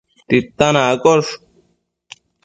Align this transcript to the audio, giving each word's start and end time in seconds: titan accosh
titan 0.27 0.75
accosh 0.81 1.31